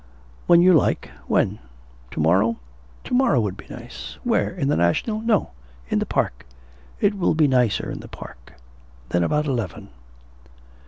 'When 0.47 0.63
you 0.63 0.73
like. 0.73 1.11
When? 1.27 1.59
To 2.09 2.19
morrow?' 2.19 2.57
'To 3.03 3.13
morrow 3.13 3.39
would 3.39 3.55
be 3.55 3.67
nice.' 3.69 4.17
'Where 4.23 4.49
in 4.49 4.67
the 4.67 4.75
National?' 4.75 5.19
'No, 5.21 5.51
in 5.89 5.99
the 5.99 6.07
park. 6.07 6.47
It 6.99 7.19
will 7.19 7.35
be 7.35 7.47
nicer 7.47 7.91
in 7.91 7.99
the 7.99 8.07
park. 8.07 8.53
Then 9.09 9.21
about 9.23 9.45
eleven.' 9.45 9.89